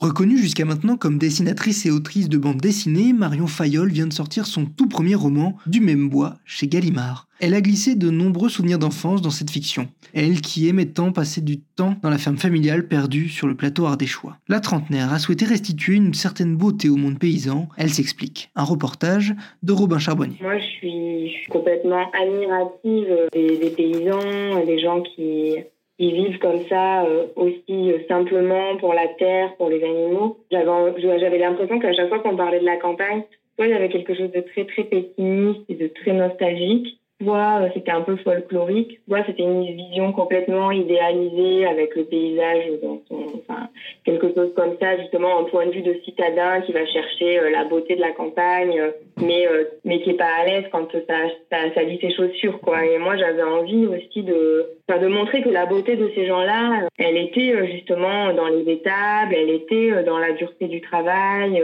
[0.00, 4.46] Reconnue jusqu'à maintenant comme dessinatrice et autrice de bande dessinée, Marion Fayolle vient de sortir
[4.46, 7.28] son tout premier roman, Du même bois, chez Gallimard.
[7.38, 9.88] Elle a glissé de nombreux souvenirs d'enfance dans cette fiction.
[10.14, 13.84] Elle qui aimait tant passer du temps dans la ferme familiale perdue sur le plateau
[13.84, 14.38] ardéchois.
[14.48, 17.68] La trentenaire a souhaité restituer une certaine beauté au monde paysan.
[17.76, 18.50] Elle s'explique.
[18.56, 20.38] Un reportage de Robin Charbonnier.
[20.40, 25.56] Moi, je suis, complètement admirative des paysans, des gens qui
[26.00, 30.38] qui vivent comme ça euh, aussi euh, simplement pour la terre, pour les animaux.
[30.50, 33.22] J'avais l'impression qu'à chaque fois qu'on parlait de la campagne,
[33.54, 37.62] soit il y avait quelque chose de très très pessimiste et de très nostalgique, soit
[37.62, 43.00] euh, c'était un peu folklorique, soit c'était une vision complètement idéalisée avec le paysage dans
[43.08, 43.68] son, enfin,
[44.04, 47.50] quelque chose comme ça, justement, un point de vue de citadin qui va chercher euh,
[47.50, 48.90] la beauté de la campagne, euh,
[49.20, 49.46] mais,
[49.84, 51.14] mais qui est pas à l'aise quand ça,
[51.50, 52.84] ça, ça lit ses chaussures, quoi.
[52.86, 57.18] Et moi, j'avais envie aussi de, de montrer que la beauté de ces gens-là, elle
[57.18, 61.62] était justement dans les étables, elle était dans la dureté du travail,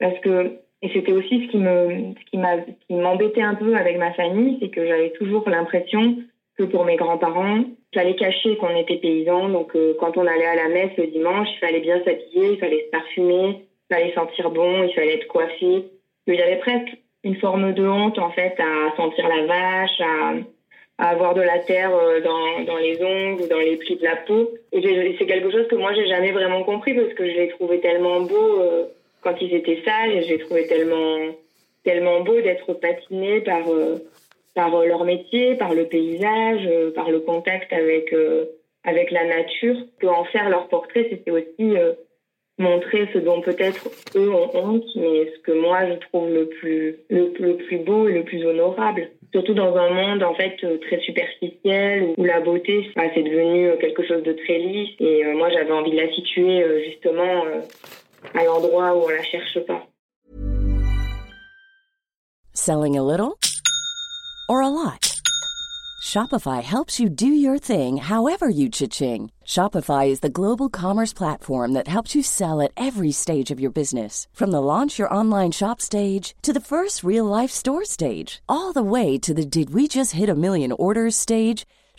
[0.00, 3.76] parce que et c'était aussi ce qui me, ce qui m'a, qui m'embêtait un peu
[3.76, 6.16] avec ma famille, c'est que j'avais toujours l'impression
[6.56, 7.64] que pour mes grands-parents,
[7.94, 9.48] fallait cacher qu'on était paysans.
[9.48, 12.58] Donc, euh, quand on allait à la messe le dimanche, il fallait bien s'habiller, il
[12.58, 15.86] fallait se parfumer, il fallait sentir bon, il fallait être coiffé.
[16.26, 20.34] Il y avait presque une forme de honte, en fait, à sentir la vache, à,
[21.10, 24.50] avoir de la terre euh, dans, les ongles dans les plis de la peau.
[24.72, 27.80] Et c'est quelque chose que moi, j'ai jamais vraiment compris parce que je l'ai trouvé
[27.80, 28.60] tellement beau.
[28.60, 28.84] Euh,
[29.22, 30.24] quand ils étaient sages.
[30.26, 31.18] J'ai trouvé tellement,
[31.84, 33.96] tellement beau d'être patiné par, euh,
[34.54, 38.14] par euh, leur métier, par le paysage, euh, par le contact avec,
[38.84, 39.76] avec la nature.
[40.04, 41.76] en faire leur portrait, c'était aussi
[42.58, 46.96] montrer ce dont peut-être eux ont honte, mais ce que moi je trouve le plus,
[47.08, 49.08] le, plus beau et le plus honorable.
[49.32, 54.06] Surtout dans un monde en fait très superficiel où la beauté bah, c'est devenu quelque
[54.06, 57.44] chose de très lisse et moi j'avais envie de la situer justement
[58.34, 59.86] à l'endroit où on la cherche pas.
[62.52, 63.38] Selling a little
[64.48, 65.20] or a lot?
[66.02, 69.30] Shopify helps you do your thing however you cha-ching.
[69.44, 73.70] Shopify is the global commerce platform that helps you sell at every stage of your
[73.70, 74.26] business.
[74.32, 78.72] From the launch your online shop stage to the first real life store stage, all
[78.72, 81.66] the way to the did we just hit a million orders stage.